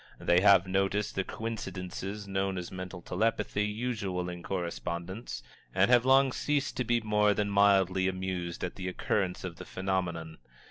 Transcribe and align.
They 0.19 0.41
have 0.41 0.65
noticed 0.65 1.13
the 1.13 1.23
coincidences 1.23 2.27
known 2.27 2.57
as 2.57 2.71
mental 2.71 3.03
telepathy 3.03 3.65
usual 3.65 4.29
in 4.29 4.41
correspondence, 4.41 5.43
and 5.75 5.91
have 5.91 6.05
long 6.05 6.31
ceased 6.31 6.75
to 6.77 6.83
be 6.83 7.01
more 7.01 7.35
than 7.35 7.51
mildly 7.51 8.07
amused 8.07 8.63
at 8.63 8.77
the 8.77 8.87
occurrence 8.87 9.43
of 9.43 9.57
the 9.57 9.65
phenomenon. 9.65 10.39